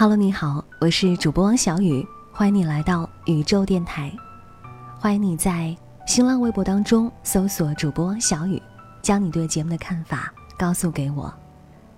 [0.00, 4.12] Hello，你好，我是主播王小雨，欢迎你来到宇宙电台。
[4.96, 5.76] 欢迎你在
[6.06, 8.62] 新浪微博当中搜索主播王小雨，
[9.02, 11.34] 将你对节目的看法告诉给我。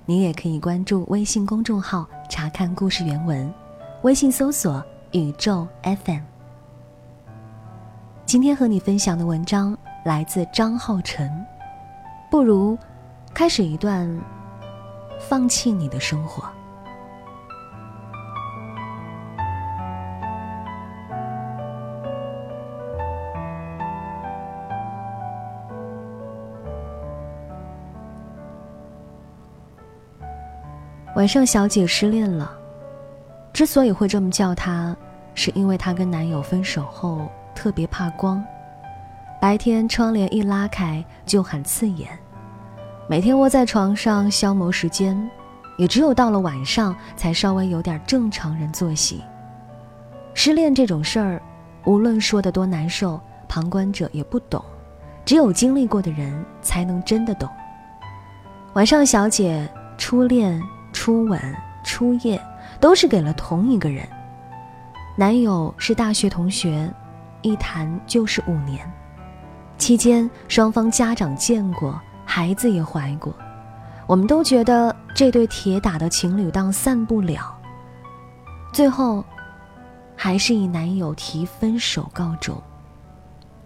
[0.06, 3.52] 你也可以关注微信公众号查看故事原文，
[4.01, 6.23] 微信搜索宇宙 FM。
[8.24, 9.76] 今天和你分享的文章
[10.06, 11.30] 来自张浩晨，
[12.30, 12.78] 不如
[13.34, 14.10] 开始一段
[15.18, 16.51] 放弃你的生活。
[31.21, 32.51] 晚上，小姐失恋了。
[33.52, 34.96] 之所以会这么叫她，
[35.35, 38.43] 是因为她跟男友分手后特别怕光，
[39.38, 42.09] 白天窗帘一拉开就很刺眼，
[43.07, 45.30] 每天窝在床上消磨时间，
[45.77, 49.23] 也只有到了晚上才稍微有点正常人作息。
[50.32, 51.43] 失恋这种事儿，
[51.84, 54.65] 无论说的多难受，旁观者也不懂，
[55.27, 57.46] 只有经历过的人才能真的懂。
[58.73, 59.68] 晚上，小姐
[59.99, 60.59] 初恋。
[60.93, 61.41] 初吻、
[61.83, 62.41] 初夜，
[62.80, 64.06] 都是给了同一个人。
[65.16, 66.91] 男友是大学同学，
[67.43, 68.91] 一谈就是五年，
[69.77, 73.34] 期间双方家长见过，孩子也怀过。
[74.06, 77.56] 我们都觉得这对铁打的情侣档散不了，
[78.72, 79.25] 最后，
[80.16, 82.61] 还是以男友提分手告终。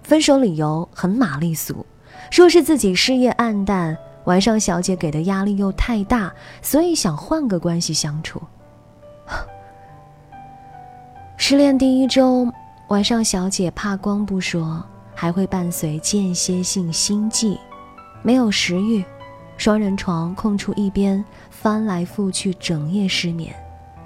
[0.02, 1.86] 分手理由很玛丽苏，
[2.30, 3.96] 说是自己事业暗淡。
[4.24, 8.40] 晚上，小姐给的压力又太大，所以想换个关系相处。
[11.36, 12.50] 失恋第一周，
[12.88, 14.82] 晚上小姐怕光不说，
[15.14, 17.58] 还会伴随间歇性心悸，
[18.22, 19.04] 没有食欲，
[19.58, 23.54] 双人床空出一边，翻来覆去，整夜失眠，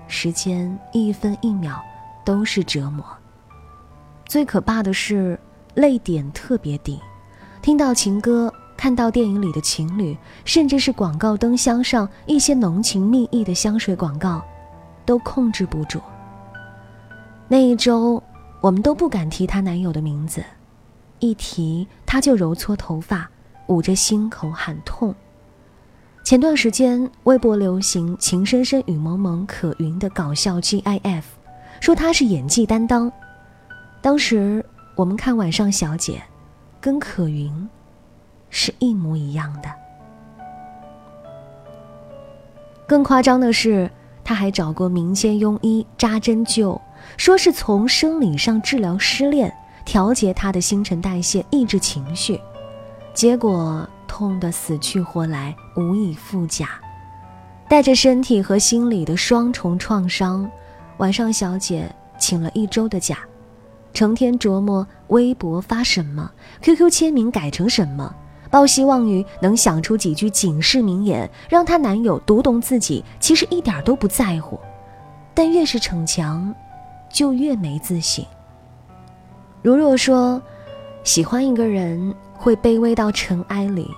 [0.08, 1.80] 时间一分一秒
[2.24, 3.04] 都是折磨。
[4.26, 5.38] 最可怕的是
[5.74, 7.00] 泪点特别低，
[7.62, 8.52] 听到情歌。
[8.78, 14.40] 看到电影里的情侣，甚至是广告灯箱上一些浓情蜜意的香水广告，
[15.04, 16.00] 都控制不住。
[17.48, 18.22] 那一周，
[18.60, 20.44] 我们都不敢提她男友的名字，
[21.18, 23.28] 一提她就揉搓头发，
[23.66, 25.12] 捂着心口喊痛。
[26.22, 31.22] 前段时间，微博流行“情深深雨蒙蒙可云”的搞笑 GIF，
[31.80, 33.10] 说她是演技担当。
[34.00, 34.64] 当时
[34.94, 36.12] 我们看《晚上小姐》，
[36.80, 37.68] 跟可云。
[38.50, 39.68] 是一模一样的。
[42.86, 43.90] 更夸张的是，
[44.24, 46.80] 他还找过民间庸医扎针灸，
[47.16, 49.54] 说是从生理上治疗失恋，
[49.84, 52.40] 调节他的新陈代谢，抑制情绪。
[53.12, 56.68] 结果痛得死去活来，无以复加，
[57.68, 60.50] 带着身体和心理的双重创伤。
[60.96, 63.18] 晚上，小姐请了一周的假，
[63.92, 66.30] 成天琢磨微博发什么
[66.62, 68.14] ，QQ 签名改成什么。
[68.50, 74.58] 抱希望于能想出几句警示名言，让她男友读懂自己其实一点都不在乎，
[75.34, 76.54] 但越是逞强，
[77.10, 78.24] 就越没自信。
[79.62, 80.40] 如若说
[81.04, 83.90] 喜欢一个人会卑微到尘埃里，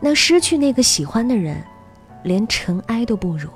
[0.00, 1.62] 那失去那个喜欢的人，
[2.22, 3.48] 连尘埃都不如。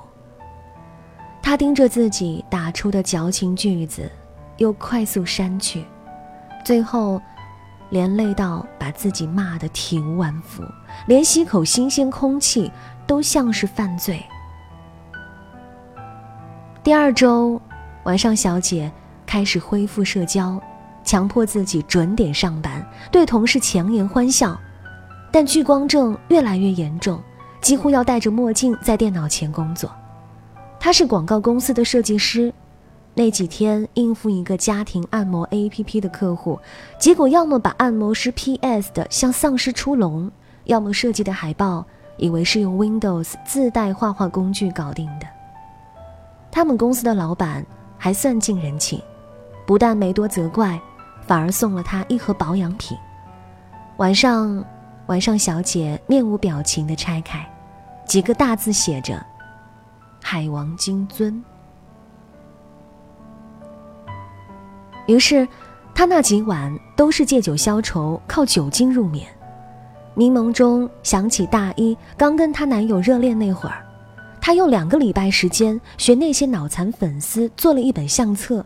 [1.41, 4.09] 她盯着自己打出的矫情句子，
[4.57, 5.83] 又快速删去，
[6.63, 7.21] 最后。
[7.89, 10.63] 连累到把自己骂得体无完肤，
[11.07, 12.71] 连吸口新鲜空气
[13.07, 14.23] 都像是犯罪。
[16.83, 17.61] 第二周
[18.03, 18.91] 晚上，小姐
[19.25, 20.59] 开始恢复社交，
[21.03, 24.59] 强迫自己准点上班，对同事强颜欢笑，
[25.31, 27.21] 但聚光症越来越严重，
[27.61, 29.91] 几乎要戴着墨镜在电脑前工作。
[30.79, 32.53] 她是广告公司的设计师。
[33.19, 36.57] 那几天应付一个家庭按摩 APP 的客户，
[36.97, 40.31] 结果要么把按摩师 PS 的像丧尸出笼，
[40.63, 41.85] 要么设计的海报
[42.15, 45.27] 以为是用 Windows 自带画画工具搞定的。
[46.49, 47.65] 他们公司的老板
[47.97, 49.01] 还算尽人情，
[49.67, 50.79] 不但没多责怪，
[51.27, 52.97] 反而送了他一盒保养品。
[53.97, 54.63] 晚上，
[55.07, 57.45] 晚上小姐面无表情地拆开，
[58.05, 59.21] 几个大字写着
[60.23, 61.37] ：“海王金樽。
[65.09, 65.47] 于是，
[65.95, 69.27] 他那几晚都是借酒消愁，靠酒精入眠。
[70.13, 73.83] 迷蒙中想起大一刚跟她男友热恋那会儿，
[74.39, 78.63] 她用两个礼拜时间学那些脑残粉丝做了一本相册，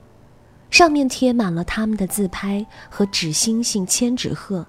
[0.69, 4.65] 上面贴满了他们的自拍和纸星星、千纸鹤。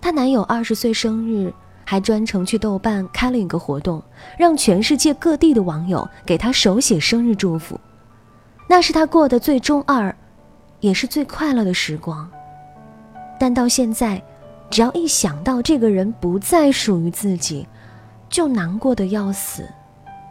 [0.00, 1.52] 她男友二十岁生日，
[1.84, 4.02] 还专程去豆瓣开了一个活动，
[4.38, 7.78] 让全世界各地的网友给她手写生日祝福。
[8.66, 10.14] 那是她过的最中二，
[10.84, 12.30] 也是最快乐的时光。
[13.40, 14.22] 但到现在，
[14.68, 17.66] 只要一想到这个人不再属于自己，
[18.28, 19.66] 就难过的要死，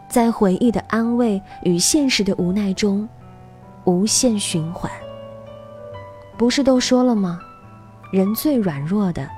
[0.08, 3.08] 在回忆的安慰与现实的无奈中，
[3.82, 4.88] 无限循环。
[6.36, 7.40] 不是都说了吗？
[8.12, 9.28] 人最软弱的。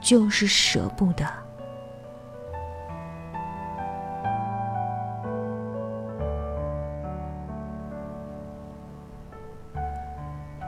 [0.00, 1.26] 就是舍不得。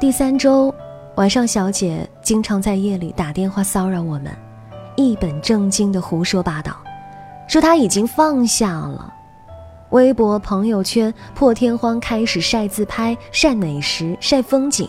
[0.00, 0.74] 第三周
[1.16, 4.34] 晚上，小姐经常在夜里打电话骚扰我们，
[4.96, 6.74] 一本正经的胡说八道，
[7.46, 9.12] 说她已经放下了。
[9.90, 14.88] 微博、朋友圈破天荒开始晒自拍、晒美食、晒风景，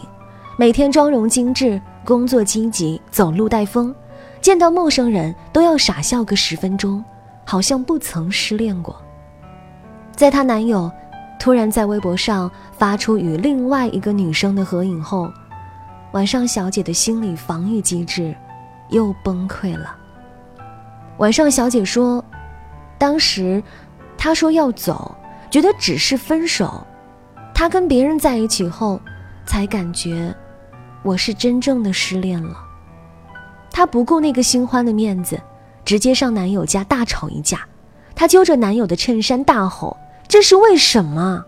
[0.58, 3.94] 每天妆容精致，工作积极，走路带风。
[4.40, 7.04] 见到陌生人都要傻笑个十分钟，
[7.44, 8.96] 好像不曾失恋过。
[10.16, 10.90] 在她男友
[11.42, 15.34] 突然在微博上发出与另外一个女生的合影后，
[16.12, 18.36] 晚上小姐的心理防御机制
[18.90, 19.96] 又崩溃了。
[21.18, 22.24] 晚上小姐说，
[23.00, 23.64] 当时
[24.20, 25.16] 她说要走，
[25.50, 26.86] 觉得只是分手，
[27.56, 29.02] 他跟别人在一起后，
[29.44, 30.32] 才感觉
[31.02, 32.56] 我是真正的失恋了。
[33.72, 35.42] 她不顾那个新欢的面子，
[35.84, 37.62] 直接上男友家大吵一架。
[38.14, 39.98] 她揪着男友的衬衫大吼
[40.32, 41.44] ：“这是为什么？”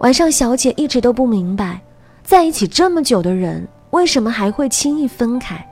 [0.00, 1.80] 晚上，小姐一直都不明白，
[2.24, 5.64] 在一起这么久的人，为什么还会轻易分开？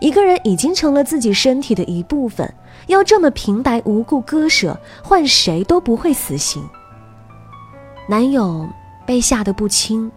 [0.00, 2.50] 一个人已经成了自己身体的一部分，
[2.86, 6.64] 要这么平白无故割舍，换谁都不会死心。
[8.08, 8.66] 男友
[9.04, 10.10] 被吓得不轻，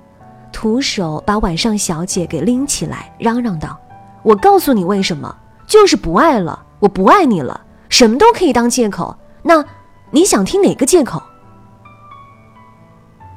[0.53, 3.77] 徒手把晚上小姐给拎起来，嚷嚷道。
[4.23, 5.35] 我告诉你为什么，
[5.67, 7.59] 就是不爱了，我不爱你了，
[7.89, 9.13] 什么都可以当借口。
[9.43, 9.63] 那
[10.09, 11.21] 你想听哪个借口？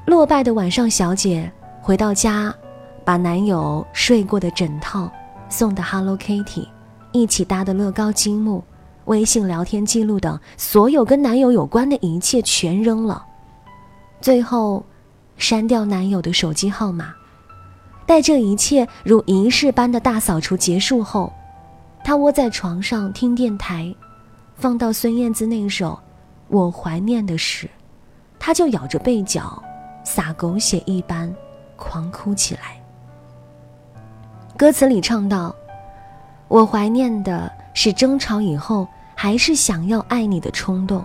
[0.06, 1.50] 落败的晚上，小姐
[1.82, 2.54] 回到家，
[3.04, 5.10] 把男友睡过的枕套、
[5.48, 6.68] 送的 Hello Kitty、
[7.10, 8.62] 一起搭的乐高积木、
[9.06, 13.24] 微信聊天记录等所有跟男友有关的一切全扔了，
[14.20, 14.84] 最后
[15.36, 17.12] 删掉男友的手机号码。
[18.06, 21.32] 待这一切如仪式般的大扫除结束后，
[22.04, 23.92] 她窝在床上听电台，
[24.54, 25.90] 放到孙燕姿那首
[26.50, 27.66] 《我怀念的事》，
[28.38, 29.62] 他就咬着被角，
[30.04, 31.32] 撒狗血一般
[31.76, 32.82] 狂哭起来。
[34.56, 35.54] 歌词里唱道
[36.48, 41.04] ：“我怀念的是争吵以后还是想要爱你的冲动。”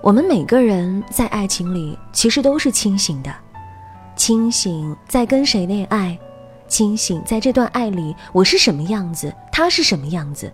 [0.00, 3.34] 我们每个人在爱情里其实都是清醒的。
[4.14, 6.16] 清醒在跟谁恋爱，
[6.68, 10.52] 清醒在这段爱里我是什么样子，他是什么样子，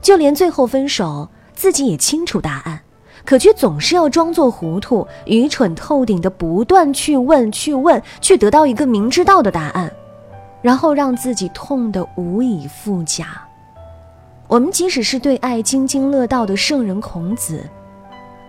[0.00, 2.80] 就连最后分手，自己也清楚答案，
[3.26, 9.92] 可却总是要装作糊涂、愚蠢透顶的不断去问、去问，去得到一个明知道的答案，
[10.62, 13.26] 然后让自己痛得无以复加。
[14.46, 17.68] 我们即使是对爱津津乐道的圣人孔子，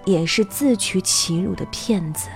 [0.06, 2.30] 也是自取其辱的骗子。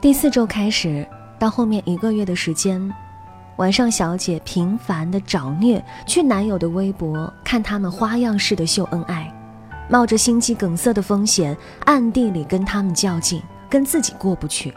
[0.00, 1.04] 第四周开始
[1.38, 2.92] 到后面一个月的时间，
[3.56, 9.32] 晚上小姐频繁的找虐，去男友的微博看他们花样式的秀恩爱，
[9.88, 13.40] 冒着心肌梗塞的风险，暗地里跟他们较劲，
[13.70, 14.74] 跟自己过不去。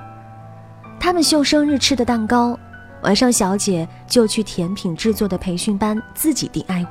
[0.99, 2.57] 他们秀生日吃的蛋糕，
[3.01, 6.85] 晚上小姐就去甜品制作的培训班自己 DIY；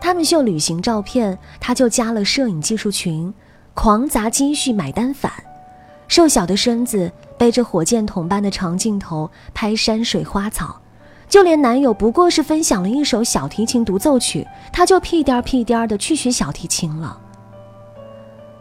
[0.00, 3.32] 他们秀旅行照片，她就加了摄影技术群，
[3.72, 5.32] 狂砸积蓄买单返。
[6.08, 10.80] 瘦小的身子背着火箭筒般的长镜头拍山水花草，
[11.28, 17.20] 就连男友不过是分享了一首小提琴独奏曲，她就屁颠儿屁颠儿的去学小提琴了。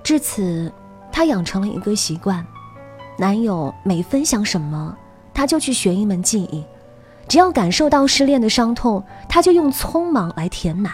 [0.04, 0.72] 至此，
[1.12, 2.46] 她养成了一个习惯：
[3.18, 4.96] 男友每分享什么，
[5.34, 6.64] 她就去学一门技艺；
[7.28, 10.92] 只要感受到失恋的伤痛，她就用匆忙来填满。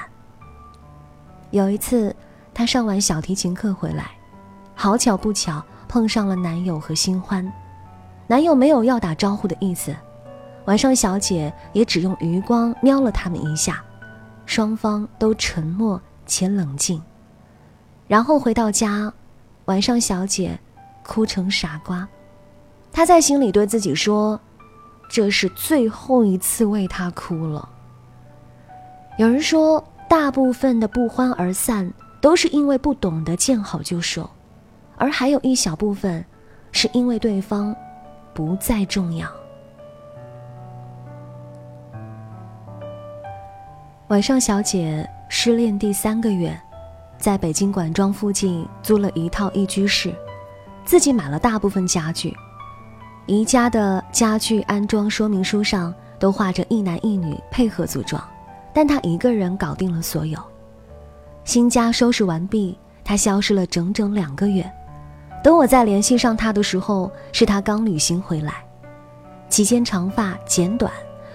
[1.50, 2.16] 有一次，
[2.54, 4.12] 她上完小提琴课回来，
[4.76, 5.64] 好巧不巧。
[5.92, 7.46] 碰上了男友和新欢，
[8.26, 9.94] 男友没有要打招呼的意思，
[10.64, 13.84] 晚上小姐也只用余光瞄了他们一下，
[14.46, 17.04] 双方都沉默且冷静。
[18.08, 19.12] 然后回到家，
[19.66, 20.58] 晚上小姐
[21.04, 22.08] 哭成傻瓜，
[22.94, 24.40] 她在心里对自己说
[25.12, 27.68] ：“这是最后一次为他哭了。”
[29.20, 34.30] 有人说，大部分的不欢而散都是因为不懂得见好就收，
[35.02, 36.24] 而还有一小部分，
[36.72, 37.76] 是因为对方
[38.36, 39.28] 不再重要。
[44.10, 46.56] 晚上小姐失恋第三个月，
[47.18, 50.14] 在北京管庄附近租了一套一居室，
[50.86, 52.32] 自己买了大部分家具。
[53.26, 58.24] 宜家的家具安装说明书上都画着一男一女配合组装。
[58.72, 60.40] 但他一个人搞定了所有。
[61.44, 64.72] 新家收拾完毕，他消失了整整两个月。
[65.44, 68.54] 等我再联系上他的时候，是他刚旅行回来，
[69.50, 70.92] 期间长发剪短，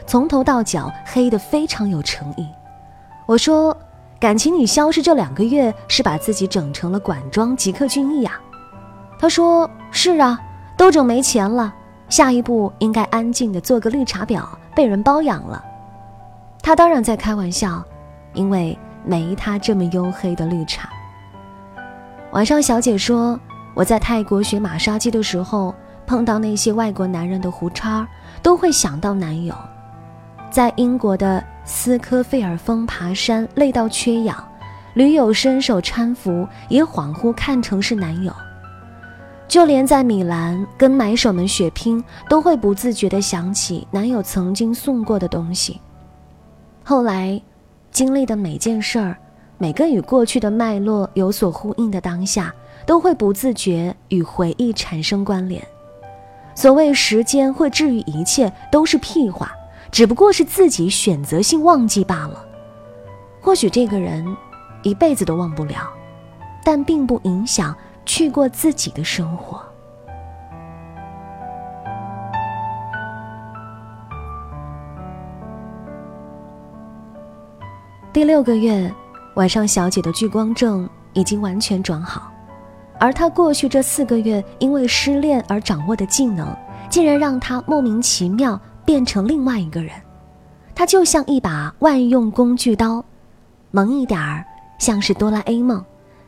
[0.06, 2.46] 从头到脚黑得非常有诚意。
[3.26, 3.76] 我说
[4.20, 8.38] ：“感情你消失这两个月，是把自己整成了管庄吉克隽逸呀？”
[9.18, 10.38] 他说：“是啊，
[10.76, 11.74] 都整没钱了，
[12.08, 14.44] 下一步应该安静的做个绿茶婊，
[14.74, 15.64] 被人包养了。”
[16.62, 17.82] 他当然在开玩笑，
[18.34, 20.88] 因为没他这么黝黑的绿茶。
[22.30, 23.38] 晚上，小姐说
[23.76, 25.74] 我在泰国学马杀鸡的时候，
[26.06, 28.08] 碰到那些外国男人的胡茬，
[28.42, 29.54] 都会想到男友。
[30.50, 34.42] 在英国的斯科费尔峰爬山累到缺氧，
[34.94, 38.32] 驴友伸手搀扶，也恍惚看成是男友。
[39.46, 45.78] 就连在米兰跟买手们血拼，都会不自觉地想起男友曾经送过的东西。
[46.82, 47.38] 后来，
[47.90, 49.18] 经历的每件事儿，
[49.58, 52.54] 每个与过去的脉络有所呼应的当下，
[52.86, 55.62] 都会不自觉与回忆产生关联。
[56.54, 59.52] 所谓时间会治愈一切，都是屁话，
[59.90, 62.42] 只不过是自己选择性忘记罢了。
[63.42, 64.24] 或许这个人
[64.82, 65.90] 一辈子都忘不了，
[66.64, 67.76] 但并不影响
[68.06, 69.60] 去过自己的生活。
[78.12, 78.90] 第六个月，
[79.34, 82.32] 晚上小姐的聚光症已经完全转好，
[82.98, 86.48] 而他过去这四个月因为失恋而掌握的技能，
[86.88, 89.90] 竟然让他莫名其妙变成另外一个人。
[90.74, 93.04] 他就像一把万用工具刀，
[93.70, 94.44] 萌一点儿
[94.78, 95.84] 像是哆啦 A 梦，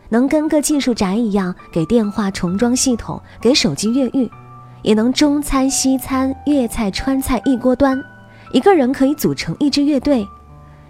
[0.08, 4.30] 能跟个技术宅一样给电话重装系统，给手机越狱，
[4.82, 8.02] 也能中餐西餐粤菜川菜一锅端，
[8.52, 10.26] 一个人可以组成一支乐队。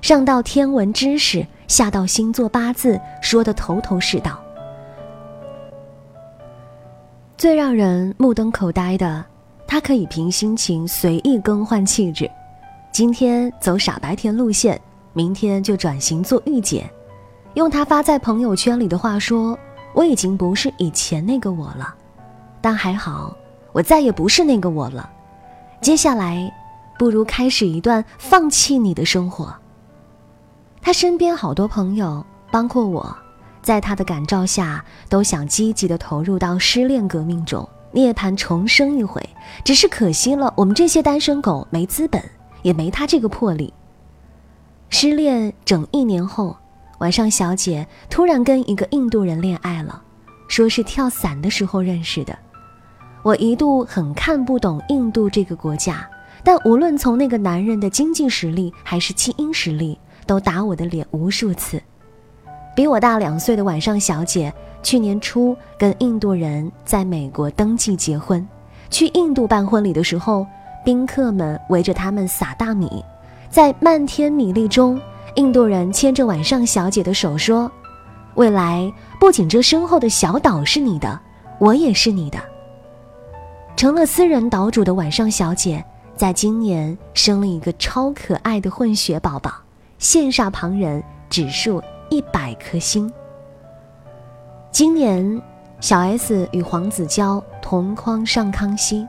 [0.00, 4.40] 上到天文知识，下到星座八字，说的头头是道。
[7.38, 9.24] 最让人目瞪口呆的，
[9.64, 12.28] 他可以凭心情随意更换气质，
[12.90, 14.78] 今天走傻白甜路线，
[15.12, 16.90] 明天就转型做御姐。
[17.54, 19.56] 用他发在朋友圈里的话说
[19.94, 21.94] ：“我已经不是以前那个我了，
[22.60, 23.32] 但还好，
[23.70, 25.08] 我再也不是那个我了。
[25.80, 26.52] 接下来，
[26.98, 29.54] 不如开始一段放弃你的生活。”
[30.82, 33.16] 他身边好多朋友，包括我，
[33.68, 39.22] 在他的感召下，都想积极的投入到失恋革命中，涅槃重生一回。
[39.62, 42.18] 只是可惜了，我们这些单身狗没资本，
[42.62, 43.74] 也没他这个魄力。
[44.88, 46.56] 失恋整一年后，
[47.00, 50.02] 晚上小姐突然跟一个印度人恋爱了，
[50.48, 52.38] 说是跳伞的时候认识的。
[53.22, 56.08] 我一度很看不懂印度这个国家，
[56.42, 59.98] 但无论从那个男人的经济实力还是基因实力。
[60.26, 61.82] 都打我的脸无数次。
[62.78, 64.54] 比我大两岁的晚上小姐，
[64.84, 68.46] 去年初跟印度人在美国登记结婚。
[68.88, 70.46] 去印度办婚礼的时候，
[70.84, 73.04] 宾客们围着他们撒大米，
[73.50, 74.96] 在漫天米粒中，
[75.34, 77.68] 印度人牵着晚上小姐的手说
[78.38, 81.18] ：“未来不仅这身后的小岛是你的，
[81.58, 82.38] 我也是你的。”
[83.74, 89.52] 成了私人岛主的晚上小姐，在今年生了一个超可爱的混血宝宝。
[89.98, 93.12] 羡煞旁人，指数一百颗星。
[94.70, 95.42] 今年，
[95.80, 99.06] 小 S 与黄子佼同框上康熙，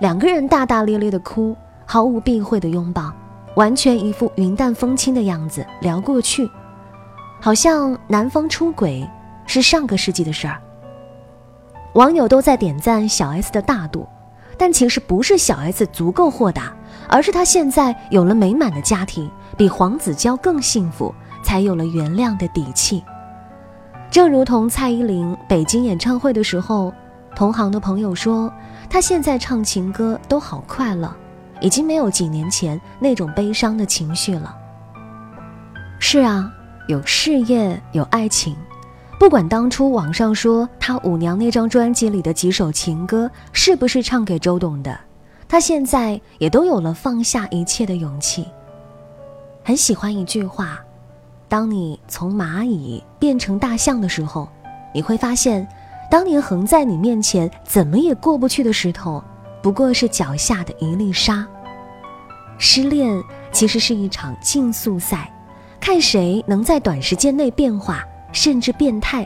[0.00, 3.12] 两个人大大咧咧的哭，毫无避讳的拥抱，
[3.56, 6.50] 完全一副云淡风轻的样子聊过去，
[7.40, 9.08] 好像男方出轨
[9.46, 10.60] 是上个世纪的事儿。
[11.94, 14.06] 网友都在点赞小 S 的大度，
[14.58, 16.74] 但其实不是小 S 足够豁达。
[17.06, 21.14] 而是她现在有了美满的家庭，比黄子佼更幸福，
[21.54, 23.00] 才有了原谅的底气。
[24.10, 26.92] 正如同蔡依林北京演唱会的时候，
[27.36, 28.52] 同行的朋友说，
[28.90, 31.14] 他现在唱情歌都好快乐，
[31.60, 34.52] 已经没有几年前那种悲伤的情绪了。
[36.00, 36.52] 是啊，
[36.88, 38.56] 有事业，有爱情。
[39.20, 44.98] 不管当初网上说他舞娘那张专辑里的几首情歌是不是唱给周董的，
[45.46, 48.44] 他现在也都有了放下一切的勇气。
[49.62, 50.80] 很喜欢一句话：
[51.48, 54.48] 当你从蚂蚁变成大象的时候，
[54.92, 55.66] 你会发现，
[56.10, 59.22] 当年横在你面前怎么也过不去的石头，
[59.62, 61.46] 不过是脚下的一粒沙。
[62.58, 63.22] 失恋
[63.52, 65.32] 其实是一场竞速赛，
[65.80, 68.04] 看谁能在短时间内变化。
[68.32, 69.24] 甚至变态，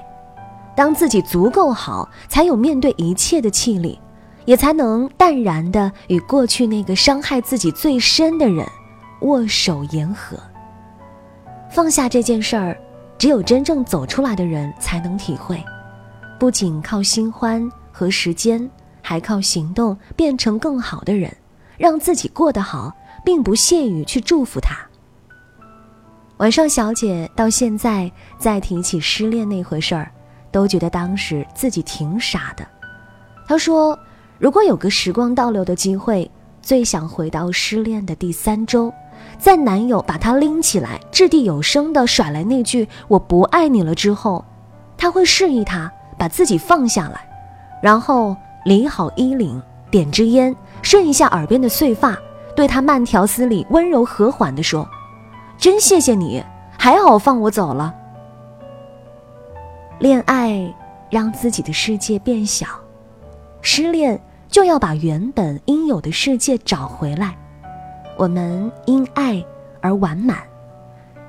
[0.76, 3.98] 当自己足够好，才有面对一切的气力，
[4.44, 8.66] 也才能淡然的与过去那个伤害自己最深的人
[9.22, 10.38] 握手言和。
[11.70, 12.76] 放下这件事儿，
[13.18, 15.62] 只有真正走出来的人才能体会，
[16.38, 18.68] 不仅靠新欢和时间，
[19.02, 21.34] 还靠行动变成更好的人，
[21.76, 22.92] 让自己过得好，
[23.25, 24.76] 并不屑于去祝福他。
[26.38, 30.10] 晚上，小姐到现在再提起失恋那回事儿，
[30.50, 32.66] 都觉得当时自己挺傻的。
[33.46, 33.98] 她说
[34.38, 36.30] ：“如果有个时光倒流的机会，
[36.68, 38.92] 最想回到失恋的第三周，
[39.38, 44.44] 在男友把她拎起来，掷地有声的甩来那句‘我不爱你了’之后，
[44.98, 47.26] 她会示意他把自己放下来，
[47.82, 52.14] 然后理好衣领，点支烟，顺一下耳边的碎发，
[52.54, 54.87] 对他慢条斯理、温柔和缓地说。”
[55.56, 56.44] 真谢谢你，
[56.78, 57.94] 还好放我走了。
[60.00, 60.70] 恋爱
[61.08, 62.66] 让自己的世界变小，
[63.62, 67.36] 失恋就要把原本应有的世界找回来。
[68.16, 69.44] 我们因爱
[69.80, 70.38] 而完满，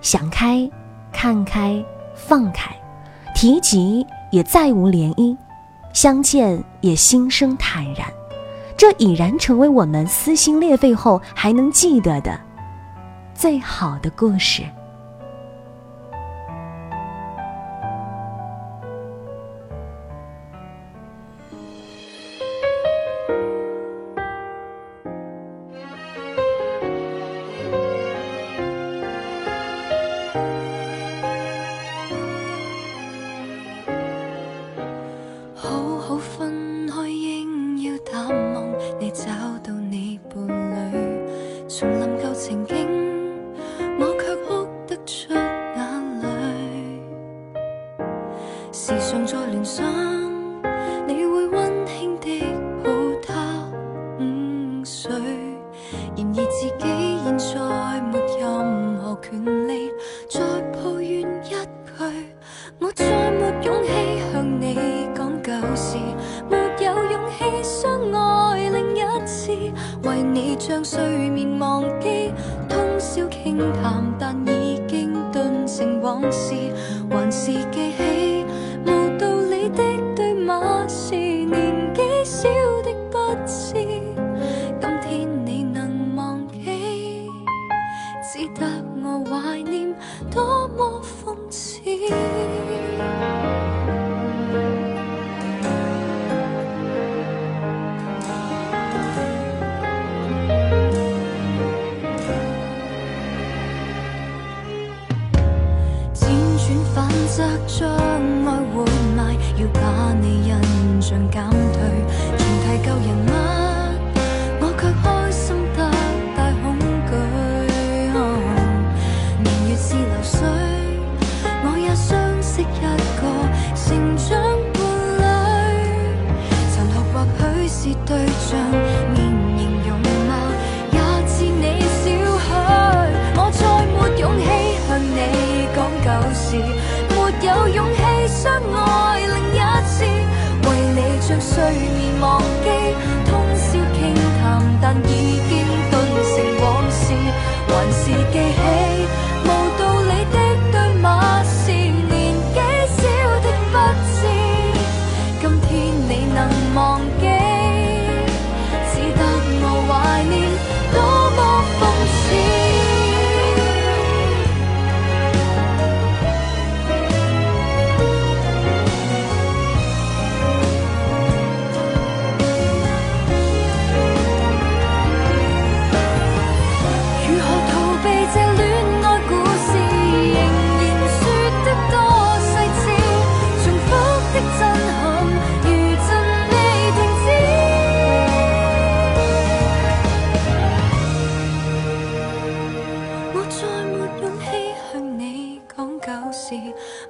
[0.02, 0.70] 想开、
[1.12, 1.84] 看开、
[2.16, 2.76] 放开，
[3.36, 5.38] 提及也再无涟漪，
[5.94, 8.08] 相见也心生坦然。
[8.76, 12.40] 这已然成为我们撕心裂肺后还能记得的。
[13.36, 14.64] 最好的故事。
[36.00, 38.64] 好分开应要淡忘
[39.00, 39.26] 你走
[76.22, 78.39] 还是记起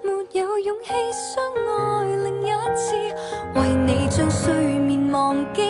[0.03, 2.95] 没有勇气相爱另一次
[3.55, 5.61] 为你将睡眠忘记。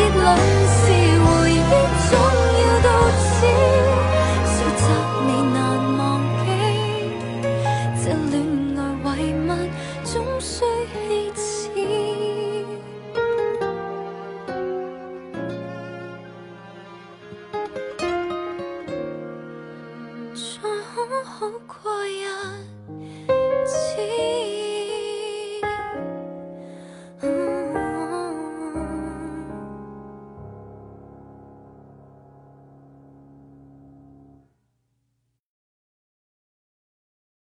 [0.00, 0.34] 结论
[0.66, 1.19] 是